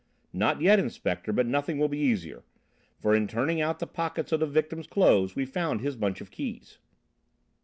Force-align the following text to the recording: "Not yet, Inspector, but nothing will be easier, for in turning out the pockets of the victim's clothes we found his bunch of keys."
"Not 0.33 0.61
yet, 0.61 0.79
Inspector, 0.79 1.31
but 1.31 1.45
nothing 1.45 1.77
will 1.77 1.87
be 1.87 1.99
easier, 1.99 2.43
for 2.97 3.13
in 3.13 3.27
turning 3.27 3.61
out 3.61 3.77
the 3.77 3.85
pockets 3.85 4.31
of 4.31 4.39
the 4.39 4.47
victim's 4.47 4.87
clothes 4.87 5.35
we 5.35 5.45
found 5.45 5.81
his 5.81 5.95
bunch 5.95 6.21
of 6.21 6.31
keys." 6.31 6.79